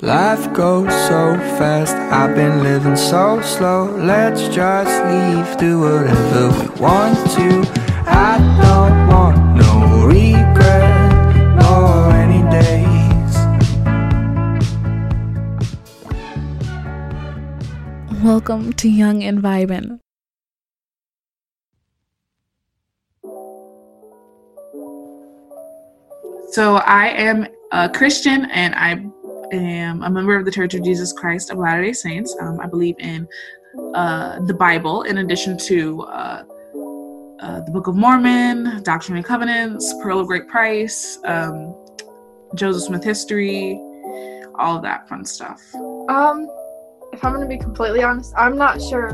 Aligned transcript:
Life 0.00 0.52
goes 0.52 0.92
so 1.08 1.34
fast, 1.58 1.96
I've 1.96 2.36
been 2.36 2.62
living 2.62 2.94
so 2.94 3.40
slow. 3.42 3.90
Let's 3.96 4.46
just 4.46 4.94
leave, 5.06 5.56
do 5.56 5.80
whatever 5.80 6.50
we 6.50 6.68
want 6.80 7.18
to. 7.32 7.66
I 8.06 8.38
don't 8.62 9.08
want 9.08 9.56
no 9.56 10.06
regret, 10.06 11.56
no 11.56 12.10
any 12.14 12.48
days. 12.48 13.34
Welcome 18.22 18.74
to 18.74 18.88
Young 18.88 19.24
and 19.24 19.42
Vibin'. 19.42 19.98
So 26.52 26.76
I 26.76 27.08
am 27.08 27.48
a 27.72 27.88
Christian 27.88 28.44
and 28.52 28.76
I 28.76 29.04
am 29.52 30.02
a 30.02 30.10
member 30.10 30.36
of 30.36 30.44
the 30.44 30.50
Church 30.50 30.74
of 30.74 30.82
Jesus 30.82 31.12
Christ 31.12 31.50
of 31.50 31.58
Latter 31.58 31.82
day 31.82 31.92
Saints. 31.92 32.36
Um, 32.40 32.60
I 32.60 32.66
believe 32.66 32.96
in 32.98 33.28
uh, 33.94 34.40
the 34.40 34.54
Bible 34.54 35.02
in 35.02 35.18
addition 35.18 35.58
to 35.58 36.02
uh, 36.02 36.44
uh, 37.40 37.60
the 37.60 37.70
Book 37.70 37.86
of 37.86 37.96
Mormon, 37.96 38.82
Doctrine 38.82 39.16
and 39.16 39.24
Covenants, 39.24 39.94
Pearl 40.02 40.20
of 40.20 40.26
Great 40.26 40.48
Price, 40.48 41.18
um, 41.24 41.74
Joseph 42.54 42.84
Smith 42.84 43.04
History, 43.04 43.74
all 44.56 44.76
of 44.76 44.82
that 44.82 45.08
fun 45.08 45.24
stuff. 45.24 45.62
Um, 46.08 46.48
if 47.12 47.24
I'm 47.24 47.32
gonna 47.32 47.46
be 47.46 47.58
completely 47.58 48.02
honest, 48.02 48.34
I'm 48.36 48.56
not 48.56 48.80
sure 48.82 49.12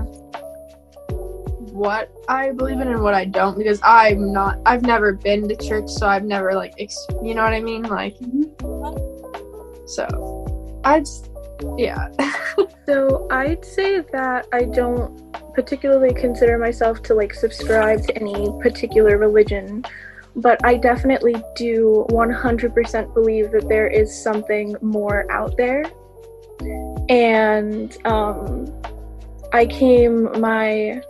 what 1.74 2.08
I 2.28 2.52
believe 2.52 2.80
in 2.80 2.88
and 2.88 3.02
what 3.02 3.14
I 3.14 3.24
don't 3.24 3.58
because 3.58 3.80
I'm 3.82 4.32
not. 4.32 4.58
I've 4.64 4.82
never 4.82 5.12
been 5.12 5.48
to 5.48 5.56
church, 5.56 5.88
so 5.88 6.06
I've 6.06 6.24
never 6.24 6.54
like, 6.54 6.72
ex- 6.78 7.06
you 7.22 7.34
know 7.34 7.42
what 7.42 7.52
I 7.52 7.60
mean, 7.60 7.82
like. 7.82 8.16
So, 9.86 10.80
I'd, 10.84 11.06
yeah. 11.76 12.08
So 12.86 13.26
I'd 13.30 13.64
say 13.64 14.00
that 14.12 14.46
I 14.52 14.64
don't 14.64 15.32
particularly 15.54 16.12
consider 16.12 16.58
myself 16.58 17.02
to 17.04 17.14
like 17.14 17.32
subscribe 17.32 18.02
to 18.02 18.16
any 18.16 18.52
particular 18.60 19.16
religion, 19.16 19.84
but 20.36 20.62
I 20.64 20.76
definitely 20.76 21.34
do 21.56 22.06
100% 22.10 23.14
believe 23.14 23.52
that 23.52 23.68
there 23.68 23.86
is 23.86 24.14
something 24.22 24.76
more 24.82 25.30
out 25.30 25.56
there. 25.56 25.84
And 27.08 27.96
um, 28.06 28.70
I 29.52 29.64
came 29.64 30.38
my 30.40 31.00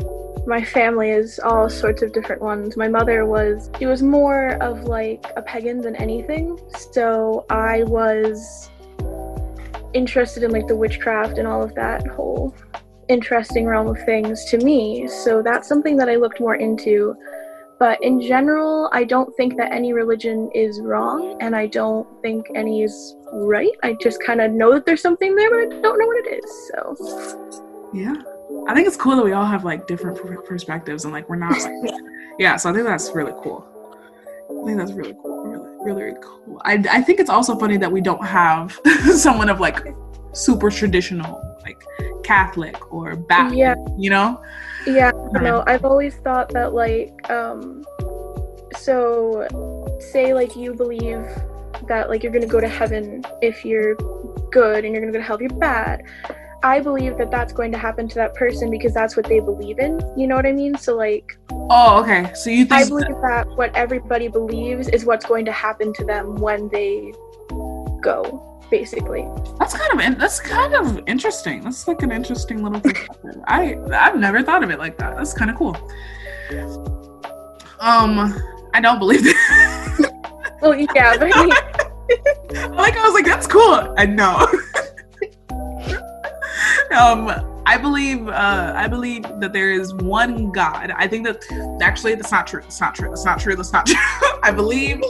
my 0.47 0.63
family 0.63 1.11
is 1.11 1.39
all 1.39 1.71
sorts 1.71 2.03
of 2.03 2.13
different 2.13 2.43
ones. 2.43 2.77
My 2.77 2.89
mother 2.89 3.25
was 3.25 3.71
she 3.79 3.87
was 3.87 4.03
more 4.03 4.63
of 4.63 4.85
like 4.85 5.25
a 5.37 5.43
pagan 5.43 5.81
than 5.81 5.97
anything, 5.97 6.59
so 6.91 7.47
I 7.51 7.85
was 7.85 8.71
interested 9.95 10.43
in 10.43 10.51
like 10.51 10.67
the 10.67 10.77
witchcraft 10.77 11.39
and 11.39 11.47
all 11.49 11.63
of 11.63 11.75
that 11.77 12.07
whole 12.07 12.55
interesting 13.09 13.67
realm 13.67 13.87
of 13.87 13.99
things 14.05 14.45
to 14.47 14.59
me. 14.59 15.07
So 15.09 15.43
that's 15.43 15.69
something 15.69 15.97
that 15.97 16.09
I 16.09 16.17
looked 16.17 16.41
more 16.41 16.57
into. 16.57 17.15
But 17.79 18.03
in 18.03 18.21
general, 18.21 18.89
I 18.93 19.05
don't 19.05 19.35
think 19.37 19.57
that 19.57 19.73
any 19.73 19.93
religion 19.93 20.51
is 20.55 20.81
wrong 20.81 21.37
and 21.41 21.57
I 21.57 21.67
don't 21.67 22.07
think 22.23 22.47
any 22.55 22.83
is 22.83 23.17
right. 23.33 23.73
I 23.83 23.97
just 24.01 24.23
kind 24.23 24.41
of 24.41 24.53
know 24.53 24.73
that 24.73 24.87
there's 24.87 25.03
something 25.03 25.35
there, 25.35 25.51
but 25.51 25.77
I 25.77 25.81
don't 25.81 25.99
know 25.99 26.07
what 26.07 26.27
it 26.27 26.45
is. 26.45 26.71
So 26.73 27.91
Yeah. 27.93 28.15
I 28.69 28.75
think 28.75 28.87
it's 28.87 28.97
cool 28.97 29.17
that 29.17 29.25
we 29.25 29.33
all 29.33 29.45
have 29.45 29.65
like 29.65 29.87
different 29.87 30.19
per- 30.19 30.41
perspectives 30.43 31.05
and 31.05 31.13
like 31.13 31.29
we're 31.29 31.37
not 31.37 31.53
like, 31.53 31.95
yeah, 32.39 32.57
so 32.57 32.71
I 32.71 32.73
think 32.73 32.87
that's 32.87 33.11
really 33.15 33.33
cool. 33.43 33.67
I 34.51 34.67
think 34.67 34.79
that's 34.79 34.93
really 34.93 35.15
cool. 35.23 35.79
Really, 35.85 36.03
really, 36.03 36.19
cool. 36.23 36.61
I, 36.65 36.83
I 36.91 37.03
think 37.03 37.21
it's 37.21 37.31
also 37.31 37.59
funny 37.59 37.77
that 37.79 37.91
we 37.91 38.01
don't 38.01 38.25
have 38.25 38.79
someone 39.15 39.49
of 39.49 39.61
like 39.61 39.87
super 40.33 40.71
traditional, 40.71 41.41
like 41.63 41.83
Catholic 42.23 42.93
or 42.93 43.17
Baptist, 43.17 43.59
Yeah. 43.59 43.75
you 43.99 44.11
know? 44.11 44.43
Yeah, 44.87 45.13
know. 45.41 45.63
I've 45.67 45.85
always 45.85 46.17
thought 46.17 46.51
that 46.51 46.75
like 46.75 47.31
um 47.31 47.85
so 48.77 49.47
say 50.13 50.35
like 50.35 50.57
you 50.57 50.75
believe 50.75 51.25
that 51.89 52.09
like 52.09 52.23
you're 52.23 52.33
going 52.33 52.43
to 52.43 52.49
go 52.49 52.61
to 52.61 52.69
heaven 52.69 53.25
if 53.41 53.65
you're 53.65 53.95
good 54.51 54.85
and 54.85 54.95
you're 54.95 55.03
going 55.03 55.13
to 55.13 55.19
go 55.19 55.23
to 55.23 55.25
hell 55.25 55.37
if 55.37 55.43
you're 55.43 55.61
bad. 55.61 56.03
I 56.65 56.81
believe 56.81 57.19
that 57.19 57.31
that's 57.31 57.53
going 57.53 57.71
to 57.73 57.79
happen 57.79 58.09
to 58.09 58.15
that 58.15 58.35
person 58.35 58.71
because 58.71 58.95
that's 58.95 59.17
what 59.17 59.27
they 59.27 59.39
believe 59.39 59.79
in. 59.79 60.01
You 60.17 60.27
know 60.27 60.35
what 60.35 60.47
I 60.47 60.53
mean? 60.53 60.79
So 60.79 60.97
like 60.97 61.39
Oh, 61.51 62.03
okay. 62.03 62.33
So 62.35 62.49
you 62.49 62.65
think 62.65 62.73
I 62.73 62.89
believe 62.89 63.09
that 63.09 63.47
what 63.55 63.75
everybody 63.77 64.29
believes 64.29 64.89
is 64.89 65.05
what's 65.05 65.27
going 65.27 65.45
to 65.45 65.53
happen 65.53 65.93
to 65.93 66.05
them 66.07 66.37
when 66.37 66.71
they 66.71 67.13
go, 68.01 68.63
basically. 68.71 69.29
that's 69.59 69.77
kind 69.77 70.01
of 70.01 70.19
that's 70.19 70.41
kind 70.41 70.75
of 70.75 71.03
interesting. 71.07 71.61
That's 71.61 71.87
like 71.87 72.03
an 72.03 72.11
interesting 72.11 72.63
little 72.63 72.81
perspective. 72.81 73.43
I 73.47 73.77
I've 73.93 74.17
never 74.17 74.43
thought 74.43 74.65
of 74.65 74.71
it 74.71 74.79
like 74.79 74.97
that. 74.99 75.17
That's 75.17 75.35
kind 75.35 75.51
of 75.51 75.57
cool. 75.59 75.77
Um, 77.81 78.41
I 78.73 78.81
don't 78.81 78.99
believe 78.99 79.23
that. 79.25 80.11
Well, 80.63 80.75
yeah, 80.75 81.19
but 81.19 81.31
I 81.31 81.45
like 82.71 82.97
I 82.97 83.03
was 83.05 83.13
like, 83.13 83.27
that's 83.27 83.47
cool. 83.47 83.95
I 83.99 84.07
know. 84.07 84.47
um, 86.95 87.63
I 87.67 87.77
believe 87.79 88.29
uh, 88.29 88.73
I 88.77 88.89
believe 88.89 89.23
that 89.41 89.53
there 89.53 89.71
is 89.71 89.95
one 89.95 90.53
God. 90.53 90.93
I 90.97 91.07
think 91.09 91.25
that 91.27 91.45
actually 91.83 92.15
that's 92.15 92.33
not 92.33 92.47
true. 92.47 92.61
That's 92.63 92.81
not 92.81 92.95
true. 92.95 93.09
That's 93.09 93.25
not 93.25 93.41
true. 93.41 93.57
That's 93.57 93.73
not 93.73 93.87
true. 93.87 93.97
I 94.43 94.51
believe 94.51 95.03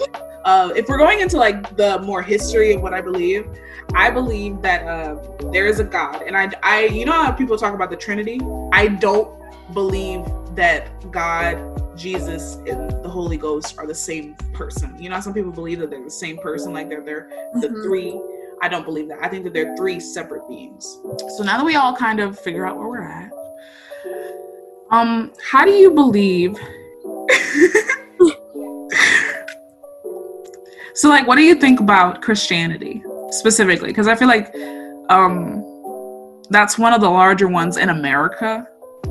uh, 0.45 0.73
if 0.77 0.89
we're 0.89 0.99
going 0.99 1.21
into 1.21 1.37
like 1.37 1.77
the 1.77 1.99
more 2.01 2.23
history 2.23 2.73
of 2.73 2.83
what 2.83 2.93
I 2.95 3.01
believe, 3.01 3.47
I 3.95 4.11
believe 4.11 4.61
that 4.63 4.87
uh, 4.87 5.17
there 5.51 5.67
is 5.67 5.81
a 5.81 5.85
God, 5.85 6.23
and 6.23 6.37
I, 6.37 6.51
I, 6.63 6.85
you 6.87 7.05
know 7.07 7.13
how 7.13 7.33
people 7.33 7.57
talk 7.57 7.75
about 7.75 7.91
the 7.91 7.97
Trinity. 7.97 8.41
I 8.73 8.89
don't 8.89 9.41
believe 9.73 10.25
that 10.55 11.11
God, 11.11 11.59
Jesus, 11.97 12.57
and 12.67 12.91
the 13.03 13.09
Holy 13.09 13.37
Ghost 13.37 13.79
are 13.79 13.87
the 13.87 13.95
same 13.95 14.35
person. 14.53 14.95
You 15.01 15.09
know, 15.09 15.19
some 15.21 15.33
people 15.35 15.51
believe 15.51 15.81
that 15.81 15.91
they're 15.91 16.05
the 16.05 16.11
same 16.11 16.37
person, 16.39 16.73
like 16.73 16.89
they're 16.89 17.03
they're 17.03 17.29
the 17.61 17.69
Mhm. 17.69 17.83
three. 17.83 18.21
I 18.63 18.69
don't 18.69 18.85
believe 18.85 19.09
that. 19.09 19.19
I 19.23 19.29
think 19.29 19.45
that 19.45 19.53
they're 19.53 19.77
three 19.77 20.01
separate 20.01 20.49
beings. 20.49 20.85
So 21.37 21.43
now 21.45 21.57
that 21.59 21.65
we 21.65 21.77
all 21.77 21.95
kind 21.95 22.21
of 22.21 22.39
figure 22.39 22.67
out 22.67 22.77
where 22.79 22.89
we're 22.89 23.03
at, 23.03 23.31
um, 24.91 25.33
how 25.43 25.65
do 25.65 25.73
you 25.73 25.91
believe? 25.91 26.57
so, 30.95 31.09
like, 31.09 31.27
what 31.27 31.37
do 31.37 31.43
you 31.43 31.55
think 31.55 31.81
about 31.81 32.23
Christianity 32.23 33.03
specifically? 33.31 33.89
Because 33.89 34.07
I 34.09 34.15
feel 34.15 34.29
like, 34.29 34.55
um, 35.09 35.65
that's 36.51 36.79
one 36.79 36.93
of 36.93 37.01
the 37.01 37.11
larger 37.11 37.49
ones 37.49 37.77
in 37.77 37.89
America. 37.89 38.69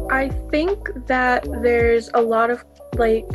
I 0.10 0.30
think 0.52 0.78
that 1.08 1.44
there's 1.62 2.10
a 2.14 2.22
lot 2.22 2.50
of 2.50 2.64
like 2.96 3.28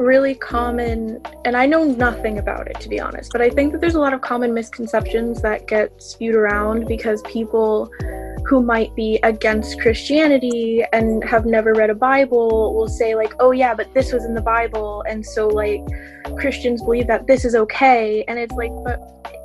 really 0.00 0.34
common, 0.34 1.20
and 1.44 1.56
I 1.56 1.66
know 1.66 1.84
nothing 1.84 2.38
about 2.38 2.66
it 2.68 2.80
to 2.80 2.88
be 2.88 2.98
honest, 2.98 3.30
but 3.32 3.40
I 3.40 3.50
think 3.50 3.72
that 3.72 3.80
there's 3.80 3.94
a 3.94 4.00
lot 4.00 4.14
of 4.14 4.20
common 4.20 4.54
misconceptions 4.54 5.42
that 5.42 5.66
get 5.66 6.02
spewed 6.02 6.34
around 6.34 6.86
because 6.86 7.22
people 7.22 7.90
who 8.46 8.62
might 8.62 8.94
be 8.96 9.20
against 9.22 9.80
Christianity 9.80 10.82
and 10.92 11.22
have 11.24 11.44
never 11.46 11.74
read 11.74 11.90
a 11.90 11.94
Bible 11.94 12.74
will 12.74 12.88
say, 12.88 13.14
like, 13.14 13.34
oh 13.38 13.52
yeah, 13.52 13.74
but 13.74 13.92
this 13.94 14.12
was 14.12 14.24
in 14.24 14.34
the 14.34 14.40
Bible, 14.40 15.04
and 15.08 15.24
so 15.24 15.46
like 15.46 15.80
Christians 16.36 16.82
believe 16.82 17.06
that 17.06 17.26
this 17.26 17.44
is 17.44 17.54
okay, 17.54 18.24
and 18.26 18.38
it's 18.38 18.54
like, 18.54 18.72
but 18.84 18.98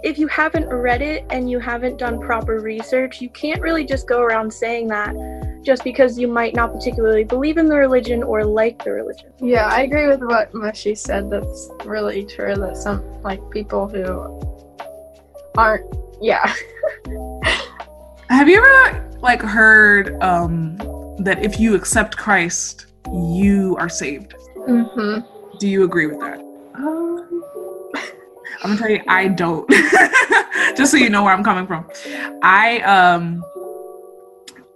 if 0.03 0.17
you 0.17 0.27
haven't 0.27 0.67
read 0.67 1.01
it 1.01 1.25
and 1.29 1.49
you 1.49 1.59
haven't 1.59 1.97
done 1.97 2.19
proper 2.19 2.59
research, 2.59 3.21
you 3.21 3.29
can't 3.29 3.61
really 3.61 3.85
just 3.85 4.07
go 4.07 4.21
around 4.21 4.51
saying 4.51 4.87
that 4.87 5.15
just 5.65 5.83
because 5.83 6.17
you 6.17 6.27
might 6.27 6.53
not 6.53 6.73
particularly 6.73 7.23
believe 7.23 7.57
in 7.57 7.67
the 7.67 7.75
religion 7.75 8.23
or 8.23 8.45
like 8.45 8.83
the 8.83 8.91
religion. 8.91 9.31
Yeah, 9.39 9.67
I 9.67 9.81
agree 9.81 10.07
with 10.07 10.21
what 10.21 10.53
Mushy 10.53 10.95
said. 10.95 11.29
That's 11.29 11.69
really 11.83 12.25
true. 12.25 12.55
That 12.55 12.77
some 12.77 13.21
like 13.23 13.41
people 13.49 13.87
who 13.87 14.39
aren't, 15.57 15.85
yeah, 16.21 16.53
Have 18.29 18.49
you 18.49 18.57
ever 18.57 19.09
like 19.21 19.41
heard 19.41 20.21
um, 20.21 20.77
that 21.19 21.43
if 21.43 21.59
you 21.59 21.75
accept 21.75 22.17
Christ, 22.17 22.87
you 23.13 23.75
are 23.79 23.89
saved? 23.89 24.33
mm-hmm. 24.55 25.57
Do 25.59 25.67
you 25.69 25.83
agree 25.83 26.07
with 26.07 26.19
that? 26.19 26.39
Um, 26.73 27.43
I'm 28.63 28.75
gonna 28.75 28.77
tell 28.77 28.89
you, 28.89 29.01
I 29.07 29.27
don't. 29.27 29.69
Just 30.75 30.91
so 30.91 30.97
you 30.97 31.09
know 31.09 31.23
where 31.23 31.33
I'm 31.33 31.43
coming 31.43 31.67
from. 31.67 31.87
I 32.41 32.79
um 32.81 33.43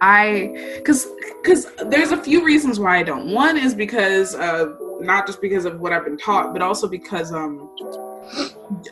I 0.00 0.80
cause 0.84 1.08
cause 1.44 1.66
there's 1.86 2.10
a 2.10 2.16
few 2.16 2.44
reasons 2.44 2.80
why 2.80 2.98
I 2.98 3.02
don't. 3.02 3.32
One 3.32 3.56
is 3.58 3.74
because 3.74 4.34
uh 4.34 4.74
not 5.00 5.26
just 5.26 5.40
because 5.40 5.64
of 5.64 5.80
what 5.80 5.92
I've 5.92 6.04
been 6.04 6.16
taught, 6.16 6.52
but 6.52 6.62
also 6.62 6.88
because 6.88 7.32
um 7.32 7.70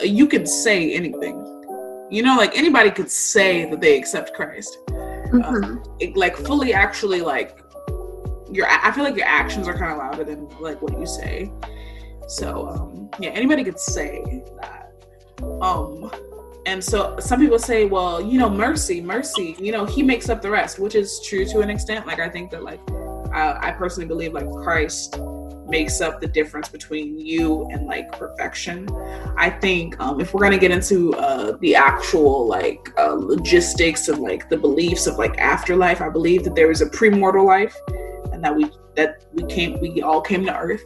you 0.00 0.26
could 0.26 0.46
say 0.46 0.92
anything. 0.92 1.44
You 2.10 2.22
know, 2.22 2.36
like 2.36 2.56
anybody 2.56 2.90
could 2.90 3.10
say 3.10 3.68
that 3.70 3.80
they 3.80 3.96
accept 3.96 4.34
Christ. 4.34 4.78
mhm. 4.88 5.84
It, 6.00 6.16
like 6.16 6.36
fully 6.36 6.72
actually 6.72 7.20
like 7.20 7.58
your 8.50 8.66
I 8.68 8.90
feel 8.92 9.04
like 9.04 9.16
your 9.16 9.26
actions 9.26 9.68
are 9.68 9.76
kind 9.76 9.92
of 9.92 9.98
louder 9.98 10.24
than 10.24 10.48
like 10.60 10.80
what 10.82 10.98
you 10.98 11.06
say. 11.06 11.50
So 12.28 12.68
um 12.68 13.10
yeah, 13.18 13.30
anybody 13.30 13.64
could 13.64 13.78
say 13.78 14.42
that. 14.60 14.92
Um 15.62 16.10
and 16.68 16.84
so 16.84 17.16
some 17.18 17.40
people 17.40 17.58
say, 17.58 17.86
well, 17.86 18.20
you 18.20 18.38
know, 18.38 18.50
mercy, 18.50 19.00
mercy, 19.00 19.56
you 19.58 19.72
know, 19.72 19.86
he 19.86 20.02
makes 20.02 20.28
up 20.28 20.42
the 20.42 20.50
rest, 20.50 20.78
which 20.78 20.94
is 20.94 21.18
true 21.26 21.46
to 21.46 21.60
an 21.60 21.70
extent. 21.70 22.06
Like 22.06 22.20
I 22.20 22.28
think 22.28 22.50
that 22.50 22.62
like 22.62 22.80
I, 23.32 23.68
I 23.68 23.72
personally 23.72 24.06
believe 24.06 24.34
like 24.34 24.50
Christ 24.50 25.18
makes 25.66 26.02
up 26.02 26.20
the 26.20 26.26
difference 26.26 26.68
between 26.68 27.18
you 27.18 27.66
and 27.70 27.86
like 27.86 28.12
perfection. 28.12 28.86
I 29.38 29.48
think 29.48 29.98
um, 29.98 30.20
if 30.20 30.34
we're 30.34 30.42
gonna 30.42 30.58
get 30.58 30.70
into 30.70 31.14
uh, 31.14 31.56
the 31.62 31.74
actual 31.74 32.46
like 32.46 32.92
uh, 32.98 33.14
logistics 33.14 34.08
and 34.08 34.20
like 34.20 34.50
the 34.50 34.58
beliefs 34.58 35.06
of 35.06 35.16
like 35.16 35.38
afterlife, 35.38 36.02
I 36.02 36.10
believe 36.10 36.44
that 36.44 36.54
there 36.54 36.70
is 36.70 36.82
a 36.82 36.86
premortal 36.90 37.46
life, 37.46 37.74
and 38.30 38.44
that 38.44 38.54
we 38.54 38.70
that 38.94 39.24
we 39.32 39.44
came 39.44 39.80
we 39.80 40.02
all 40.02 40.20
came 40.20 40.44
to 40.44 40.54
Earth, 40.54 40.84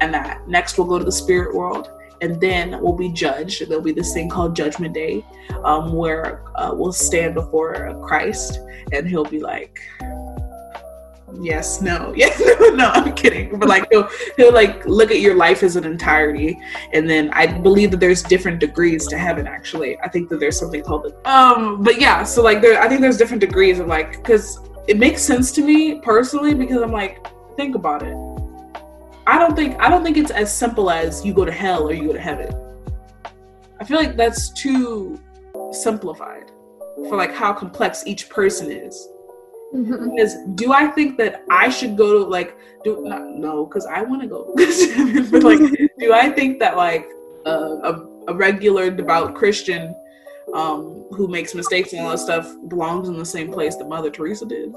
and 0.00 0.12
that 0.12 0.48
next 0.48 0.76
we'll 0.76 0.88
go 0.88 0.98
to 0.98 1.04
the 1.04 1.12
spirit 1.12 1.54
world, 1.54 1.88
and 2.20 2.40
then 2.40 2.80
we'll 2.80 2.96
be 2.96 3.10
judged. 3.10 3.66
There'll 3.68 3.82
be 3.82 3.92
this 3.92 4.12
thing 4.12 4.28
called 4.28 4.54
Judgment 4.54 4.94
Day, 4.94 5.24
um, 5.64 5.92
where 5.92 6.42
uh, 6.56 6.72
we'll 6.74 6.92
stand 6.92 7.34
before 7.34 7.98
Christ, 8.06 8.60
and 8.92 9.08
He'll 9.08 9.24
be 9.24 9.40
like, 9.40 9.80
"Yes, 11.40 11.80
no, 11.80 12.12
yes, 12.16 12.40
no, 12.40 12.70
no." 12.70 12.88
I'm 12.88 13.14
kidding, 13.14 13.58
but 13.58 13.68
like 13.68 13.86
he'll 13.90 14.08
he'll 14.36 14.52
like 14.52 14.84
look 14.86 15.10
at 15.10 15.20
your 15.20 15.34
life 15.34 15.62
as 15.62 15.76
an 15.76 15.84
entirety, 15.84 16.58
and 16.92 17.08
then 17.08 17.30
I 17.30 17.46
believe 17.46 17.90
that 17.92 18.00
there's 18.00 18.22
different 18.22 18.60
degrees 18.60 19.06
to 19.08 19.18
heaven. 19.18 19.46
Actually, 19.46 19.98
I 20.00 20.08
think 20.08 20.28
that 20.30 20.40
there's 20.40 20.58
something 20.58 20.82
called 20.82 21.04
the 21.04 21.30
um. 21.30 21.82
But 21.82 22.00
yeah, 22.00 22.24
so 22.24 22.42
like 22.42 22.60
there, 22.60 22.80
I 22.80 22.88
think 22.88 23.00
there's 23.00 23.16
different 23.16 23.40
degrees 23.40 23.78
of 23.78 23.86
like 23.86 24.12
because 24.12 24.60
it 24.88 24.98
makes 24.98 25.22
sense 25.22 25.52
to 25.52 25.62
me 25.62 26.00
personally 26.00 26.54
because 26.54 26.82
I'm 26.82 26.92
like, 26.92 27.26
think 27.56 27.74
about 27.74 28.02
it 28.02 28.16
I 29.30 29.38
don't 29.38 29.54
think 29.54 29.80
I 29.80 29.88
don't 29.88 30.02
think 30.02 30.16
it's 30.16 30.32
as 30.32 30.52
simple 30.52 30.90
as 30.90 31.24
you 31.24 31.32
go 31.32 31.44
to 31.44 31.52
hell 31.52 31.88
or 31.88 31.94
you 31.94 32.08
go 32.08 32.12
to 32.12 32.20
heaven. 32.20 32.52
I 33.80 33.84
feel 33.84 33.96
like 33.96 34.16
that's 34.16 34.50
too 34.50 35.20
simplified 35.70 36.50
for 37.08 37.16
like 37.16 37.32
how 37.32 37.52
complex 37.52 38.02
each 38.08 38.28
person 38.28 38.72
is. 38.72 39.08
Mm-hmm. 39.72 40.16
Because 40.16 40.34
do 40.56 40.72
I 40.72 40.88
think 40.88 41.16
that 41.18 41.44
I 41.48 41.68
should 41.68 41.96
go 41.96 42.24
to 42.24 42.28
like 42.28 42.56
do 42.82 43.04
not, 43.04 43.22
no 43.24 43.66
because 43.66 43.86
I 43.86 44.02
want 44.02 44.20
to 44.22 44.26
go, 44.26 44.52
but 45.30 45.44
like 45.44 45.60
do 46.00 46.12
I 46.12 46.30
think 46.30 46.58
that 46.58 46.76
like 46.76 47.08
uh, 47.46 47.76
a 47.84 48.06
a 48.26 48.34
regular 48.34 48.90
devout 48.90 49.36
Christian 49.36 49.94
um, 50.54 51.06
who 51.12 51.28
makes 51.28 51.54
mistakes 51.54 51.92
and 51.92 52.02
all 52.02 52.10
that 52.10 52.18
stuff 52.18 52.52
belongs 52.66 53.08
in 53.08 53.16
the 53.16 53.24
same 53.24 53.52
place 53.52 53.76
that 53.76 53.88
Mother 53.88 54.10
Teresa 54.10 54.44
did? 54.44 54.74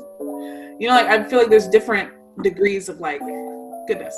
You 0.79 0.89
know, 0.89 0.93
like 0.93 1.07
I 1.07 1.23
feel 1.23 1.39
like 1.39 1.49
there's 1.49 1.67
different 1.67 2.13
degrees 2.43 2.87
of 2.87 2.99
like 2.99 3.21
goodness. 3.87 4.15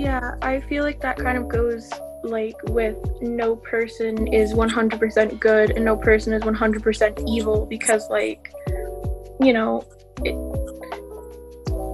Yeah, 0.00 0.34
I 0.40 0.60
feel 0.60 0.82
like 0.82 0.98
that 1.02 1.18
kind 1.18 1.36
of 1.36 1.46
goes 1.46 1.90
like 2.22 2.56
with 2.68 2.96
no 3.20 3.54
person 3.54 4.32
is 4.32 4.54
100% 4.54 5.38
good 5.38 5.72
and 5.72 5.84
no 5.84 5.94
person 5.94 6.32
is 6.32 6.42
100% 6.42 7.28
evil 7.28 7.66
because 7.66 8.08
like 8.08 8.50
you 9.42 9.52
know 9.52 9.84
it, 10.24 10.36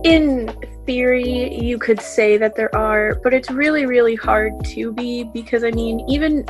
in 0.04 0.48
theory 0.86 1.52
you 1.60 1.80
could 1.80 2.00
say 2.00 2.36
that 2.36 2.54
there 2.54 2.72
are 2.76 3.16
but 3.24 3.34
it's 3.34 3.50
really 3.50 3.86
really 3.86 4.14
hard 4.14 4.52
to 4.64 4.92
be 4.92 5.24
because 5.24 5.64
i 5.64 5.70
mean 5.70 6.00
even 6.08 6.44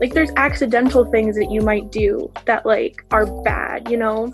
like 0.00 0.12
there's 0.12 0.30
accidental 0.36 1.04
things 1.04 1.36
that 1.36 1.50
you 1.50 1.60
might 1.60 1.90
do 1.90 2.30
that 2.46 2.66
like 2.66 3.04
are 3.10 3.26
bad 3.42 3.88
you 3.88 3.96
know? 3.96 4.32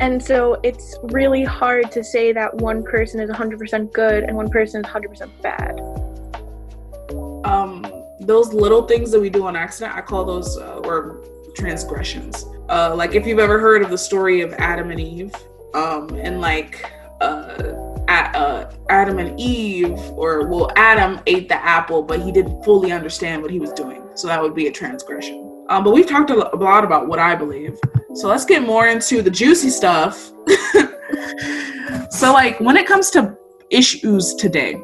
And 0.00 0.22
so 0.22 0.58
it's 0.62 0.98
really 1.04 1.44
hard 1.44 1.90
to 1.92 2.04
say 2.04 2.32
that 2.32 2.54
one 2.56 2.82
person 2.82 3.20
is 3.20 3.30
100% 3.30 3.92
good 3.92 4.24
and 4.24 4.36
one 4.36 4.48
person 4.48 4.84
is 4.84 4.90
100% 4.90 5.42
bad. 5.42 5.80
Um 7.44 7.86
those 8.20 8.52
little 8.52 8.86
things 8.86 9.10
that 9.10 9.18
we 9.18 9.28
do 9.28 9.44
on 9.46 9.56
accident 9.56 9.96
i 9.96 10.00
call 10.00 10.24
those 10.24 10.56
uh, 10.56 10.76
or 10.84 11.18
transgressions. 11.56 12.44
Uh 12.68 12.94
like 12.94 13.14
if 13.14 13.26
you've 13.26 13.40
ever 13.40 13.58
heard 13.58 13.82
of 13.82 13.90
the 13.90 13.98
story 13.98 14.42
of 14.42 14.52
adam 14.54 14.90
and 14.90 15.00
eve 15.00 15.34
um 15.74 16.08
and 16.10 16.40
like 16.40 16.90
uh 17.20 17.88
uh, 18.08 18.70
Adam 18.90 19.18
and 19.18 19.38
Eve, 19.40 19.98
or 20.12 20.46
well, 20.46 20.70
Adam 20.76 21.20
ate 21.26 21.48
the 21.48 21.54
apple, 21.64 22.02
but 22.02 22.20
he 22.20 22.32
didn't 22.32 22.62
fully 22.62 22.92
understand 22.92 23.42
what 23.42 23.50
he 23.50 23.58
was 23.58 23.72
doing. 23.72 24.01
So 24.14 24.28
that 24.28 24.40
would 24.40 24.54
be 24.54 24.66
a 24.66 24.72
transgression. 24.72 25.64
Um, 25.68 25.84
but 25.84 25.92
we've 25.92 26.08
talked 26.08 26.30
a 26.30 26.34
lot 26.34 26.84
about 26.84 27.08
what 27.08 27.18
I 27.18 27.34
believe. 27.34 27.78
So 28.14 28.28
let's 28.28 28.44
get 28.44 28.62
more 28.62 28.88
into 28.88 29.22
the 29.22 29.30
juicy 29.30 29.70
stuff. 29.70 30.32
so, 32.10 32.32
like, 32.32 32.60
when 32.60 32.76
it 32.76 32.86
comes 32.86 33.10
to 33.10 33.36
issues 33.70 34.34
today, 34.34 34.76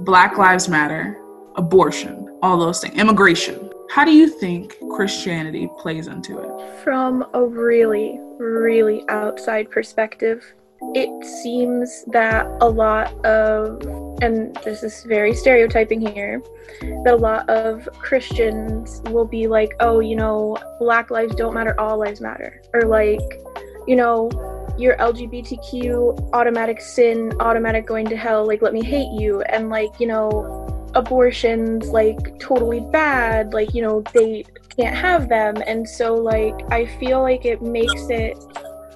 Black 0.00 0.36
Lives 0.36 0.68
Matter, 0.68 1.18
abortion, 1.56 2.38
all 2.42 2.58
those 2.58 2.80
things, 2.80 2.94
immigration, 2.94 3.70
how 3.90 4.04
do 4.04 4.10
you 4.10 4.28
think 4.28 4.76
Christianity 4.94 5.68
plays 5.78 6.08
into 6.08 6.38
it? 6.40 6.82
From 6.82 7.24
a 7.32 7.42
really, 7.42 8.18
really 8.38 9.04
outside 9.08 9.70
perspective, 9.70 10.44
it 10.94 11.24
seems 11.42 12.04
that 12.08 12.46
a 12.60 12.68
lot 12.68 13.12
of, 13.24 13.80
and 14.22 14.54
this 14.64 14.82
is 14.82 15.04
very 15.04 15.34
stereotyping 15.34 16.00
here, 16.00 16.42
that 17.04 17.14
a 17.14 17.16
lot 17.16 17.48
of 17.48 17.88
Christians 17.98 19.00
will 19.10 19.26
be 19.26 19.46
like, 19.46 19.72
oh, 19.80 20.00
you 20.00 20.16
know, 20.16 20.56
black 20.78 21.10
lives 21.10 21.34
don't 21.34 21.54
matter, 21.54 21.78
all 21.80 21.98
lives 21.98 22.20
matter. 22.20 22.62
Or 22.72 22.82
like, 22.82 23.20
you 23.86 23.96
know, 23.96 24.30
you're 24.78 24.96
LGBTQ, 24.96 26.30
automatic 26.32 26.80
sin, 26.80 27.32
automatic 27.40 27.86
going 27.86 28.06
to 28.06 28.16
hell, 28.16 28.46
like, 28.46 28.62
let 28.62 28.72
me 28.72 28.84
hate 28.84 29.10
you. 29.20 29.42
And 29.42 29.70
like, 29.70 29.90
you 29.98 30.06
know, 30.06 30.90
abortions, 30.94 31.88
like, 31.88 32.38
totally 32.38 32.80
bad, 32.80 33.52
like, 33.52 33.74
you 33.74 33.82
know, 33.82 34.02
they 34.12 34.44
can't 34.76 34.96
have 34.96 35.28
them. 35.28 35.56
And 35.66 35.88
so, 35.88 36.14
like, 36.14 36.54
I 36.70 36.86
feel 36.98 37.20
like 37.22 37.44
it 37.44 37.62
makes 37.62 38.08
it 38.08 38.36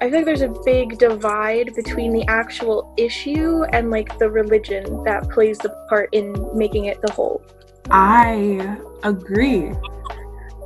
I 0.00 0.10
think 0.10 0.26
there's 0.26 0.42
a 0.42 0.54
big 0.64 0.98
divide 0.98 1.74
between 1.74 2.12
the 2.12 2.24
actual 2.28 2.94
issue 2.96 3.64
and 3.72 3.90
like 3.90 4.16
the 4.18 4.30
religion 4.30 5.02
that 5.04 5.28
plays 5.28 5.58
the 5.58 5.70
part 5.88 6.08
in 6.12 6.34
making 6.56 6.84
it 6.84 7.00
the 7.02 7.10
whole. 7.12 7.42
I 7.90 8.78
agree. 9.02 9.72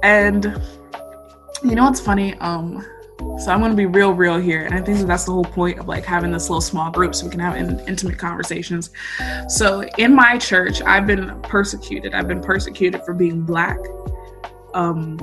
And 0.02 0.44
you 1.64 1.74
know 1.74 1.84
what's 1.84 2.00
funny? 2.00 2.34
Um 2.40 2.84
so 3.38 3.50
I'm 3.50 3.60
gonna 3.60 3.74
be 3.74 3.86
real, 3.86 4.12
real 4.12 4.38
here, 4.38 4.64
and 4.64 4.74
I 4.74 4.80
think 4.82 4.98
that 4.98 5.06
that's 5.06 5.24
the 5.24 5.32
whole 5.32 5.44
point 5.44 5.78
of 5.78 5.88
like 5.88 6.04
having 6.04 6.32
this 6.32 6.50
little 6.50 6.60
small 6.60 6.90
group, 6.90 7.14
so 7.14 7.24
we 7.26 7.30
can 7.30 7.40
have 7.40 7.56
in, 7.56 7.80
intimate 7.88 8.18
conversations. 8.18 8.90
So 9.48 9.82
in 9.96 10.14
my 10.14 10.38
church, 10.38 10.82
I've 10.82 11.06
been 11.06 11.40
persecuted. 11.42 12.14
I've 12.14 12.28
been 12.28 12.40
persecuted 12.40 13.04
for 13.04 13.14
being 13.14 13.42
black, 13.42 13.78
um, 14.74 15.18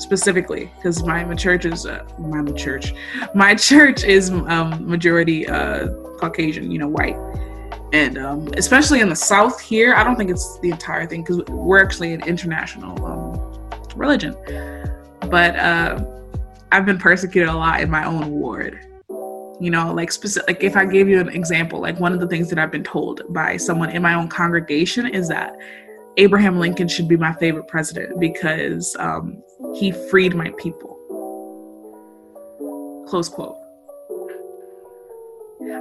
specifically 0.00 0.72
because 0.76 1.02
my, 1.04 1.24
my 1.24 1.34
church 1.34 1.64
is 1.64 1.86
uh, 1.86 2.04
my 2.18 2.42
church 2.52 2.94
my 3.34 3.54
church 3.70 4.02
is 4.02 4.30
um, 4.30 4.88
majority 4.88 5.46
uh, 5.48 5.88
caucasian 6.18 6.70
you 6.70 6.78
know 6.78 6.88
white. 6.88 7.16
And 7.92 8.18
um, 8.18 8.48
especially 8.56 9.00
in 9.00 9.08
the 9.08 9.16
south 9.16 9.60
here 9.60 9.94
i 9.94 10.04
don't 10.04 10.16
think 10.16 10.30
it's 10.30 10.58
the 10.60 10.70
entire 10.70 11.06
thing 11.06 11.22
because 11.22 11.44
we're 11.46 11.82
actually 11.82 12.12
an 12.14 12.22
international 12.24 13.04
um, 13.04 13.70
religion. 13.96 14.34
But 15.28 15.56
uh, 15.56 16.04
i've 16.72 16.86
been 16.86 16.98
persecuted 16.98 17.48
a 17.48 17.56
lot 17.56 17.80
in 17.80 17.90
my 17.90 18.04
own 18.04 18.30
ward. 18.30 18.80
You 19.60 19.70
know 19.70 19.92
like 19.92 20.10
specific 20.10 20.48
like 20.48 20.64
if 20.64 20.74
i 20.74 20.86
gave 20.86 21.06
you 21.06 21.20
an 21.20 21.28
example 21.28 21.80
like 21.80 22.00
one 22.00 22.14
of 22.14 22.20
the 22.20 22.26
things 22.26 22.48
that 22.48 22.58
i've 22.58 22.70
been 22.72 22.82
told 22.82 23.20
by 23.28 23.58
someone 23.58 23.90
in 23.90 24.00
my 24.00 24.14
own 24.14 24.26
congregation 24.26 25.06
is 25.06 25.28
that 25.28 25.54
Abraham 26.16 26.58
Lincoln 26.58 26.88
should 26.88 27.08
be 27.08 27.16
my 27.16 27.32
favorite 27.34 27.68
president 27.68 28.18
because 28.18 28.96
um, 28.98 29.42
he 29.74 29.92
freed 29.92 30.34
my 30.34 30.52
people. 30.58 30.96
Close 33.08 33.28
quote. 33.28 33.56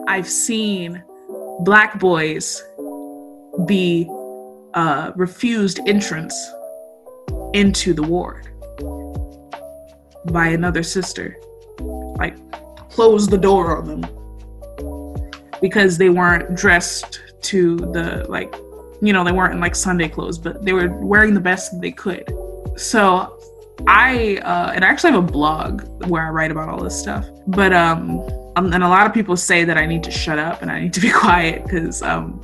I've 0.08 0.28
seen 0.28 1.04
black 1.62 2.00
boys 2.00 2.64
be 3.66 4.10
uh, 4.74 5.12
refused 5.16 5.80
entrance 5.88 6.36
into 7.54 7.94
the 7.94 8.04
ward 8.04 8.48
by 10.32 10.48
another 10.48 10.84
sister. 10.84 11.38
Like, 11.80 12.38
close 12.90 13.28
the 13.28 13.38
door 13.38 13.78
on 13.78 14.02
them 14.02 15.20
because 15.62 15.98
they 15.98 16.10
weren't 16.10 16.56
dressed 16.56 17.22
to 17.42 17.78
the 17.78 18.26
like 18.30 18.54
you 19.02 19.14
know, 19.14 19.24
they 19.24 19.32
weren't 19.32 19.54
in 19.54 19.60
like 19.60 19.76
Sunday 19.76 20.10
clothes, 20.10 20.38
but 20.38 20.64
they 20.64 20.74
were 20.74 20.90
wearing 20.90 21.34
the 21.34 21.40
best 21.40 21.80
they 21.82 21.92
could. 21.92 22.30
So 22.76 23.40
I 23.88 24.38
uh, 24.44 24.72
and 24.76 24.84
I 24.84 24.88
actually 24.88 25.12
have 25.12 25.24
a 25.24 25.32
blog 25.32 26.06
where 26.08 26.26
I 26.26 26.30
write 26.30 26.52
about 26.52 26.70
all 26.70 26.84
this 26.84 27.00
stuff. 27.00 27.26
But 27.48 27.74
um, 27.74 28.20
um 28.56 28.74
and 28.74 28.84
a 28.84 28.88
lot 28.88 29.06
of 29.06 29.14
people 29.14 29.38
say 29.38 29.64
that 29.64 29.78
I 29.78 29.86
need 29.86 30.04
to 30.04 30.12
shut 30.12 30.40
up 30.40 30.62
and 30.62 30.72
I 30.72 30.80
need 30.80 30.94
to 30.94 31.00
be 31.00 31.12
quiet 31.26 31.64
because 31.64 32.02
um 32.02 32.42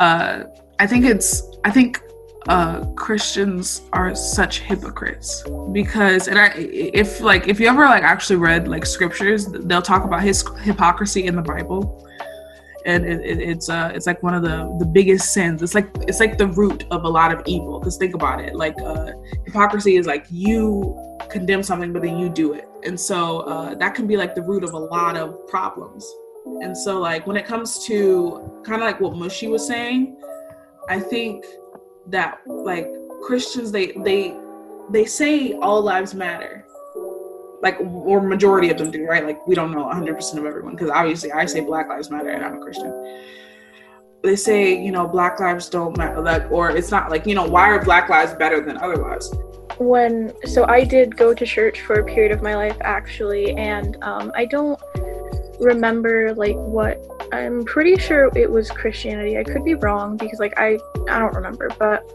uh 0.00 0.44
I 0.78 0.86
think 0.86 1.04
it's 1.04 1.42
I 1.64 1.70
think 1.70 2.00
uh 2.48 2.84
Christians 2.94 3.82
are 3.92 4.14
such 4.14 4.60
hypocrites 4.60 5.44
because 5.72 6.28
and 6.28 6.38
I 6.38 6.48
if 6.56 7.20
like 7.20 7.48
if 7.48 7.58
you 7.58 7.66
ever 7.66 7.84
like 7.86 8.04
actually 8.04 8.36
read 8.36 8.68
like 8.68 8.86
scriptures 8.86 9.46
they'll 9.46 9.82
talk 9.82 10.04
about 10.04 10.22
his 10.22 10.44
hypocrisy 10.60 11.26
in 11.26 11.34
the 11.34 11.42
Bible 11.42 12.06
and 12.86 13.04
it, 13.04 13.20
it, 13.20 13.40
it's 13.40 13.68
uh 13.68 13.90
it's 13.94 14.06
like 14.06 14.22
one 14.22 14.34
of 14.34 14.42
the 14.42 14.74
the 14.78 14.86
biggest 14.86 15.32
sins. 15.32 15.62
It's 15.62 15.74
like 15.74 15.88
it's 16.02 16.20
like 16.20 16.38
the 16.38 16.46
root 16.46 16.84
of 16.90 17.04
a 17.04 17.08
lot 17.08 17.32
of 17.32 17.42
evil. 17.46 17.78
Because 17.78 17.96
think 17.96 18.14
about 18.14 18.40
it. 18.40 18.54
Like 18.54 18.80
uh 18.80 19.12
hypocrisy 19.44 19.96
is 19.96 20.06
like 20.06 20.26
you 20.30 20.96
condemn 21.28 21.62
something 21.62 21.92
but 21.92 22.02
then 22.02 22.16
you 22.18 22.28
do 22.28 22.54
it. 22.54 22.68
And 22.84 22.98
so 22.98 23.40
uh 23.40 23.74
that 23.74 23.94
can 23.94 24.06
be 24.06 24.16
like 24.16 24.34
the 24.34 24.42
root 24.42 24.64
of 24.64 24.72
a 24.72 24.78
lot 24.78 25.16
of 25.16 25.46
problems. 25.48 26.06
And 26.62 26.76
so 26.76 27.00
like 27.00 27.26
when 27.26 27.36
it 27.36 27.44
comes 27.44 27.84
to 27.86 28.62
kind 28.64 28.80
of 28.80 28.86
like 28.86 29.00
what 29.00 29.16
mushy 29.16 29.48
was 29.48 29.66
saying 29.66 30.16
i 30.88 30.98
think 30.98 31.44
that 32.06 32.38
like 32.46 32.86
christians 33.22 33.72
they 33.72 33.92
they 34.04 34.36
they 34.90 35.04
say 35.04 35.52
all 35.54 35.82
lives 35.82 36.14
matter 36.14 36.64
like 37.62 37.78
or 37.80 38.20
majority 38.20 38.70
of 38.70 38.78
them 38.78 38.90
do 38.90 39.04
right? 39.06 39.24
Like 39.24 39.46
we 39.46 39.54
don't 39.54 39.72
know 39.72 39.84
100% 39.84 40.38
of 40.38 40.44
everyone 40.44 40.74
because 40.74 40.90
obviously 40.90 41.32
i 41.32 41.46
say 41.46 41.60
black 41.60 41.88
lives 41.88 42.10
matter 42.10 42.30
and 42.30 42.44
i'm 42.44 42.56
a 42.56 42.60
christian. 42.60 42.92
They 44.22 44.36
say 44.36 44.82
you 44.82 44.92
know 44.92 45.06
black 45.06 45.38
lives 45.40 45.68
don't 45.68 45.96
matter 45.96 46.20
like 46.20 46.50
or 46.50 46.70
it's 46.70 46.90
not 46.90 47.10
like 47.10 47.26
you 47.26 47.34
know 47.34 47.46
why 47.46 47.68
are 47.68 47.84
black 47.84 48.08
lives 48.08 48.34
better 48.34 48.60
than 48.60 48.76
other 48.78 48.96
lives? 48.96 49.32
When 49.78 50.32
so 50.46 50.66
i 50.68 50.84
did 50.84 51.16
go 51.16 51.34
to 51.34 51.46
church 51.46 51.80
for 51.82 52.00
a 52.00 52.04
period 52.04 52.32
of 52.32 52.42
my 52.42 52.54
life 52.54 52.76
actually 52.80 53.52
and 53.56 53.96
um, 54.02 54.32
i 54.34 54.44
don't 54.44 54.80
remember 55.60 56.34
like 56.34 56.56
what 56.56 57.04
i'm 57.32 57.64
pretty 57.64 57.96
sure 57.98 58.30
it 58.36 58.50
was 58.50 58.70
christianity. 58.70 59.38
I 59.38 59.44
could 59.44 59.64
be 59.64 59.74
wrong 59.74 60.16
because 60.16 60.38
like 60.38 60.54
i 60.58 60.78
i 61.08 61.18
don't 61.18 61.34
remember 61.34 61.68
but 61.78 62.10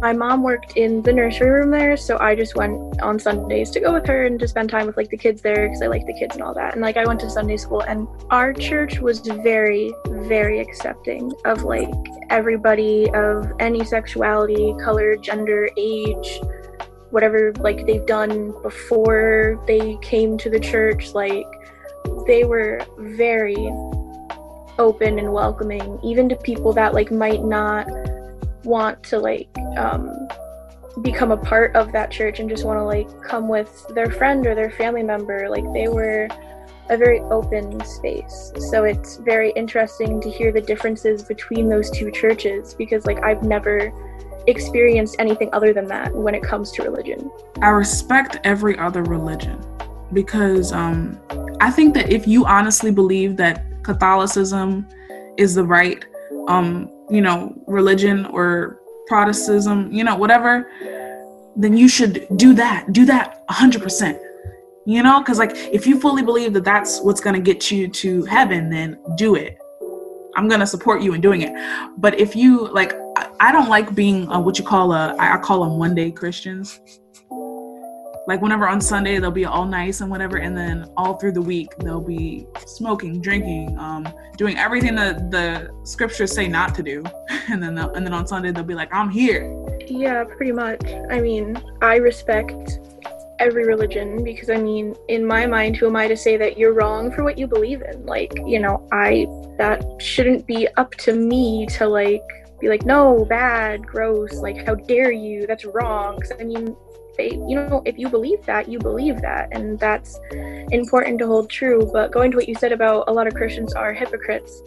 my 0.00 0.12
mom 0.12 0.42
worked 0.42 0.76
in 0.76 1.02
the 1.02 1.12
nursery 1.12 1.50
room 1.50 1.70
there, 1.70 1.96
so 1.96 2.18
I 2.18 2.34
just 2.34 2.56
went 2.56 3.00
on 3.00 3.18
Sundays 3.18 3.70
to 3.70 3.80
go 3.80 3.92
with 3.92 4.06
her 4.06 4.24
and 4.24 4.38
to 4.40 4.48
spend 4.48 4.70
time 4.70 4.86
with 4.86 4.96
like 4.96 5.10
the 5.10 5.16
kids 5.16 5.42
there 5.42 5.66
because 5.66 5.82
I 5.82 5.86
like 5.86 6.06
the 6.06 6.14
kids 6.14 6.34
and 6.34 6.42
all 6.42 6.54
that. 6.54 6.72
And 6.72 6.82
like 6.82 6.96
I 6.96 7.04
went 7.04 7.20
to 7.20 7.30
Sunday 7.30 7.56
school, 7.56 7.80
and 7.80 8.08
our 8.30 8.52
church 8.52 9.00
was 9.00 9.20
very, 9.20 9.92
very 10.06 10.60
accepting 10.60 11.32
of 11.44 11.62
like 11.62 11.92
everybody 12.30 13.10
of 13.14 13.52
any 13.60 13.84
sexuality, 13.84 14.74
color, 14.82 15.16
gender, 15.16 15.68
age, 15.76 16.40
whatever 17.10 17.52
like 17.58 17.86
they've 17.86 18.06
done 18.06 18.54
before 18.62 19.62
they 19.66 19.96
came 20.02 20.38
to 20.38 20.50
the 20.50 20.60
church. 20.60 21.12
Like 21.12 21.46
they 22.26 22.44
were 22.44 22.80
very 22.98 23.72
open 24.78 25.18
and 25.18 25.32
welcoming, 25.32 25.98
even 26.02 26.28
to 26.28 26.36
people 26.36 26.72
that 26.74 26.94
like 26.94 27.10
might 27.10 27.42
not 27.42 27.86
want 28.66 29.02
to 29.04 29.18
like 29.18 29.48
um, 29.76 30.28
become 31.02 31.30
a 31.30 31.36
part 31.36 31.74
of 31.76 31.92
that 31.92 32.10
church 32.10 32.40
and 32.40 32.48
just 32.48 32.64
want 32.64 32.78
to 32.78 32.84
like 32.84 33.08
come 33.22 33.48
with 33.48 33.86
their 33.94 34.10
friend 34.10 34.46
or 34.46 34.54
their 34.54 34.70
family 34.70 35.02
member 35.02 35.48
like 35.48 35.64
they 35.72 35.88
were 35.88 36.28
a 36.88 36.96
very 36.96 37.20
open 37.20 37.84
space. 37.84 38.52
So 38.70 38.84
it's 38.84 39.16
very 39.16 39.50
interesting 39.52 40.20
to 40.20 40.30
hear 40.30 40.52
the 40.52 40.60
differences 40.60 41.22
between 41.22 41.68
those 41.68 41.90
two 41.90 42.10
churches 42.10 42.74
because 42.74 43.06
like 43.06 43.22
i've 43.24 43.42
never 43.42 43.92
experienced 44.46 45.16
anything 45.18 45.50
other 45.52 45.72
than 45.72 45.86
that 45.88 46.14
when 46.14 46.34
it 46.34 46.42
comes 46.42 46.70
to 46.72 46.82
religion. 46.82 47.30
I 47.60 47.70
respect 47.70 48.38
every 48.44 48.78
other 48.78 49.02
religion 49.02 49.60
because 50.12 50.72
um, 50.72 51.18
i 51.60 51.70
think 51.70 51.94
that 51.94 52.12
if 52.12 52.28
you 52.28 52.44
honestly 52.46 52.92
believe 52.92 53.36
that 53.36 53.64
catholicism 53.82 54.86
is 55.36 55.56
the 55.56 55.64
right 55.64 56.04
um, 56.46 56.88
you 57.10 57.20
know, 57.20 57.54
religion 57.66 58.26
or 58.26 58.80
Protestantism, 59.06 59.92
you 59.92 60.02
know, 60.02 60.16
whatever, 60.16 60.70
then 61.54 61.76
you 61.76 61.88
should 61.88 62.26
do 62.36 62.52
that. 62.54 62.92
Do 62.92 63.04
that 63.06 63.46
100%. 63.48 64.20
You 64.84 65.02
know, 65.02 65.20
because 65.20 65.38
like 65.38 65.52
if 65.54 65.86
you 65.86 66.00
fully 66.00 66.22
believe 66.22 66.52
that 66.52 66.64
that's 66.64 67.00
what's 67.00 67.20
going 67.20 67.34
to 67.34 67.42
get 67.42 67.70
you 67.72 67.88
to 67.88 68.24
heaven, 68.24 68.70
then 68.70 68.98
do 69.16 69.34
it. 69.34 69.58
I'm 70.36 70.48
going 70.48 70.60
to 70.60 70.66
support 70.66 71.02
you 71.02 71.14
in 71.14 71.20
doing 71.20 71.42
it. 71.42 71.52
But 71.98 72.20
if 72.20 72.36
you 72.36 72.68
like, 72.68 72.92
I, 73.40 73.50
don't 73.50 73.68
like 73.68 73.94
being 73.94 74.26
what 74.28 74.58
you 74.58 74.64
call 74.64 74.92
a, 74.92 75.16
I 75.18 75.38
call 75.38 75.64
them 75.64 75.78
one 75.78 75.94
day 75.94 76.12
Christians 76.12 76.78
like 78.26 78.42
whenever 78.42 78.68
on 78.68 78.80
Sunday 78.80 79.18
they'll 79.18 79.30
be 79.30 79.44
all 79.44 79.66
nice 79.66 80.00
and 80.00 80.10
whatever, 80.10 80.38
and 80.38 80.56
then 80.56 80.90
all 80.96 81.14
through 81.14 81.32
the 81.32 81.42
week 81.42 81.76
they'll 81.78 82.00
be 82.00 82.46
smoking, 82.66 83.20
drinking, 83.20 83.78
um, 83.78 84.06
doing 84.36 84.58
everything 84.58 84.94
that 84.96 85.30
the 85.30 85.70
scriptures 85.84 86.32
say 86.32 86.48
not 86.48 86.74
to 86.74 86.82
do, 86.82 87.04
and 87.50 87.62
then 87.62 87.78
and 87.78 88.06
then 88.06 88.12
on 88.12 88.26
Sunday 88.26 88.50
they'll 88.50 88.64
be 88.64 88.74
like, 88.74 88.92
"I'm 88.92 89.10
here." 89.10 89.52
Yeah, 89.86 90.24
pretty 90.24 90.52
much. 90.52 90.82
I 91.10 91.20
mean, 91.20 91.62
I 91.80 91.96
respect 91.96 92.80
every 93.38 93.66
religion 93.66 94.24
because 94.24 94.50
I 94.50 94.56
mean, 94.56 94.94
in 95.08 95.24
my 95.24 95.46
mind, 95.46 95.76
who 95.76 95.86
am 95.86 95.96
I 95.96 96.08
to 96.08 96.16
say 96.16 96.36
that 96.36 96.58
you're 96.58 96.72
wrong 96.72 97.12
for 97.12 97.22
what 97.22 97.38
you 97.38 97.46
believe 97.46 97.82
in? 97.82 98.04
Like, 98.06 98.32
you 98.46 98.58
know, 98.58 98.86
I 98.92 99.26
that 99.58 99.84
shouldn't 100.00 100.46
be 100.46 100.68
up 100.76 100.94
to 100.96 101.12
me 101.12 101.66
to 101.66 101.86
like 101.86 102.22
be 102.60 102.68
like, 102.68 102.84
no, 102.84 103.24
bad, 103.26 103.86
gross, 103.86 104.34
like, 104.36 104.66
how 104.66 104.74
dare 104.74 105.12
you? 105.12 105.46
That's 105.46 105.64
wrong. 105.64 106.16
Because 106.16 106.32
I 106.40 106.44
mean, 106.44 106.74
they 107.16 107.30
you 107.30 107.54
know 107.54 107.82
if 107.84 107.98
you 107.98 108.08
believe 108.08 108.44
that 108.46 108.68
you 108.68 108.78
believe 108.78 109.20
that 109.20 109.48
and 109.52 109.78
that's 109.78 110.18
important 110.70 111.18
to 111.18 111.26
hold 111.26 111.50
true. 111.50 111.88
But 111.92 112.12
going 112.12 112.30
to 112.30 112.36
what 112.36 112.48
you 112.48 112.54
said 112.54 112.72
about 112.72 113.04
a 113.08 113.12
lot 113.12 113.26
of 113.26 113.34
christians 113.34 113.74
are 113.74 113.92
hypocrites 113.92 114.62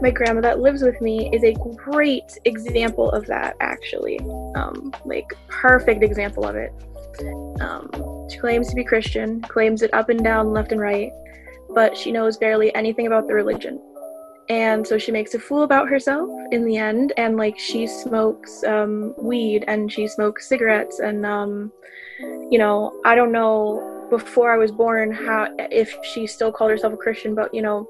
my 0.00 0.10
grandma 0.10 0.40
that 0.40 0.60
lives 0.60 0.82
with 0.82 1.00
me 1.00 1.30
is 1.32 1.44
a 1.44 1.54
great 1.76 2.36
example 2.44 3.10
of 3.12 3.26
that 3.26 3.56
actually. 3.60 4.18
Um, 4.54 4.92
like 5.04 5.32
perfect 5.48 6.02
example 6.02 6.44
of 6.44 6.56
it. 6.56 6.72
Um, 7.60 7.90
she 8.28 8.38
claims 8.38 8.68
to 8.68 8.74
be 8.74 8.84
christian 8.84 9.40
claims 9.42 9.82
it 9.82 9.92
up 9.94 10.08
and 10.08 10.22
down 10.22 10.52
left 10.52 10.72
and 10.72 10.80
right 10.80 11.12
but 11.74 11.96
she 11.96 12.10
knows 12.10 12.36
barely 12.36 12.74
anything 12.74 13.06
about 13.06 13.26
the 13.26 13.34
religion 13.34 13.80
and 14.48 14.86
so 14.86 14.98
she 14.98 15.10
makes 15.10 15.34
a 15.34 15.38
fool 15.38 15.62
about 15.62 15.88
herself 15.88 16.28
in 16.52 16.64
the 16.64 16.76
end 16.76 17.12
and 17.16 17.36
like 17.36 17.58
she 17.58 17.86
smokes 17.86 18.62
um, 18.64 19.14
weed 19.16 19.64
and 19.68 19.90
she 19.90 20.06
smokes 20.06 20.48
cigarettes 20.48 20.98
and 20.98 21.24
um, 21.24 21.72
you 22.50 22.58
know, 22.58 23.00
I 23.04 23.14
don't 23.14 23.32
know 23.32 24.06
before 24.10 24.52
I 24.52 24.58
was 24.58 24.70
born 24.70 25.12
how 25.12 25.48
if 25.58 25.96
she 26.04 26.26
still 26.26 26.52
called 26.52 26.70
herself 26.70 26.92
a 26.92 26.96
Christian, 26.96 27.34
but 27.34 27.52
you 27.54 27.62
know, 27.62 27.88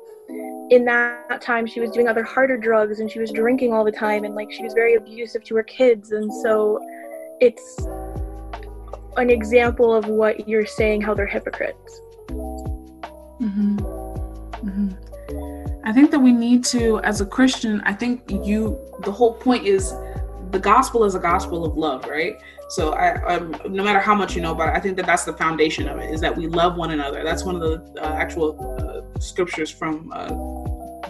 in 0.71 0.85
that 0.85 1.43
time 1.43 1.67
she 1.67 1.81
was 1.81 1.91
doing 1.91 2.09
other 2.09 2.23
harder 2.23 2.57
drugs 2.57 3.01
and 3.01 3.11
she 3.11 3.19
was 3.19 3.31
drinking 3.31 3.73
all 3.73 3.85
the 3.85 3.93
time 3.93 4.25
and 4.25 4.35
like 4.35 4.51
she 4.51 4.63
was 4.63 4.73
very 4.73 4.95
abusive 4.95 5.45
to 5.45 5.55
her 5.57 5.63
kids 5.63 6.13
and 6.13 6.33
so 6.43 6.81
it's 7.41 7.87
an 9.17 9.29
example 9.29 9.95
of 9.95 10.07
what 10.07 10.49
you're 10.49 10.67
saying 10.67 11.01
how 11.01 11.15
they're 11.15 11.27
hypocrites. 11.27 12.01
Mm-hmm. 13.41 13.74
I 15.85 15.93
think 15.93 16.11
that 16.13 16.19
we 16.19 16.33
need 16.33 16.65
to, 16.67 16.99
as 17.01 17.21
a 17.21 17.27
Christian, 17.27 17.83
I 17.85 17.93
think 17.93 18.23
you, 18.31 18.79
the 19.03 19.13
whole 19.13 19.35
point 19.35 19.67
is 19.67 19.93
the 20.51 20.59
gospel 20.59 21.05
is 21.05 21.15
a 21.15 21.19
gospel 21.19 21.63
of 21.65 21.77
love, 21.77 22.07
right? 22.07 22.41
So 22.71 22.95
I, 22.95 23.23
um, 23.25 23.55
no 23.69 23.85
matter 23.85 24.01
how 24.01 24.15
much 24.15 24.35
you 24.35 24.41
know 24.41 24.53
about 24.53 24.71
it, 24.71 24.77
I 24.77 24.81
think 24.81 24.97
that 24.97 25.05
that's 25.05 25.25
the 25.25 25.35
foundation 25.35 25.87
of 25.89 25.99
it 25.99 26.11
is 26.11 26.23
that 26.23 26.35
we 26.35 26.47
love 26.47 26.77
one 26.77 26.93
another. 26.93 27.23
That's 27.23 27.45
one 27.45 27.57
of 27.57 27.61
the 27.61 28.03
uh, 28.03 28.15
actual 28.15 28.57
uh, 28.81 29.21
scriptures 29.21 29.71
from 29.71 30.11
uh, 30.15 30.29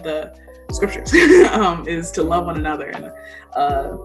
the 0.01 0.37
scriptures 0.73 1.13
um, 1.51 1.87
is 1.87 2.11
to 2.11 2.23
love 2.23 2.45
one 2.45 2.57
another 2.57 2.89
and 2.89 3.13
uh, 3.55 3.95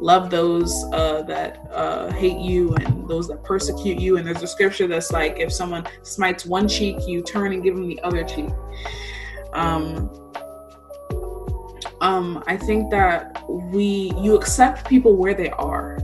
love 0.00 0.30
those 0.30 0.72
uh, 0.92 1.22
that 1.22 1.60
uh, 1.72 2.10
hate 2.12 2.38
you 2.38 2.74
and 2.76 3.06
those 3.06 3.28
that 3.28 3.44
persecute 3.44 4.00
you. 4.00 4.16
And 4.16 4.26
there's 4.26 4.42
a 4.42 4.46
scripture 4.46 4.86
that's 4.86 5.12
like, 5.12 5.38
if 5.38 5.52
someone 5.52 5.86
smites 6.02 6.46
one 6.46 6.68
cheek, 6.68 6.96
you 7.06 7.22
turn 7.22 7.52
and 7.52 7.62
give 7.62 7.74
them 7.74 7.86
the 7.86 8.00
other 8.00 8.24
cheek. 8.24 8.48
Um, 9.52 10.10
um, 12.00 12.44
I 12.46 12.56
think 12.56 12.90
that 12.90 13.42
we 13.48 14.12
you 14.18 14.36
accept 14.36 14.86
people 14.86 15.16
where 15.16 15.34
they 15.34 15.50
are 15.50 15.98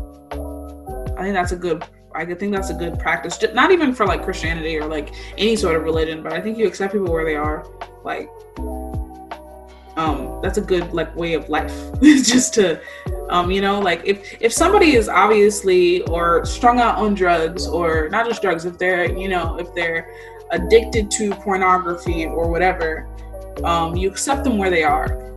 I 1.22 1.26
think 1.26 1.34
that's 1.34 1.52
a 1.52 1.56
good 1.56 1.84
I 2.14 2.24
think 2.26 2.52
that's 2.52 2.70
a 2.70 2.74
good 2.74 2.98
practice. 2.98 3.42
Not 3.54 3.70
even 3.70 3.94
for 3.94 4.06
like 4.06 4.22
Christianity 4.22 4.76
or 4.76 4.86
like 4.86 5.14
any 5.38 5.56
sort 5.56 5.76
of 5.76 5.84
religion, 5.84 6.22
but 6.22 6.32
I 6.32 6.40
think 6.40 6.58
you 6.58 6.66
accept 6.66 6.92
people 6.92 7.10
where 7.10 7.24
they 7.24 7.36
are. 7.36 7.64
Like, 8.04 8.28
um, 9.96 10.40
that's 10.42 10.58
a 10.58 10.60
good 10.60 10.92
like 10.92 11.14
way 11.16 11.34
of 11.34 11.48
life. 11.48 11.72
Just 12.02 12.54
to, 12.54 12.82
um, 13.30 13.50
you 13.50 13.60
know, 13.60 13.80
like 13.80 14.02
if 14.04 14.36
if 14.42 14.52
somebody 14.52 14.96
is 14.96 15.08
obviously 15.08 16.02
or 16.02 16.44
strung 16.44 16.80
out 16.80 16.96
on 16.96 17.14
drugs 17.14 17.66
or 17.66 18.08
not 18.10 18.26
just 18.26 18.42
drugs, 18.42 18.64
if 18.64 18.76
they're 18.76 19.16
you 19.16 19.28
know 19.28 19.56
if 19.58 19.72
they're 19.74 20.12
addicted 20.50 21.10
to 21.12 21.30
pornography 21.36 22.26
or 22.26 22.50
whatever, 22.50 23.08
um, 23.64 23.96
you 23.96 24.08
accept 24.08 24.44
them 24.44 24.58
where 24.58 24.70
they 24.70 24.84
are 24.84 25.32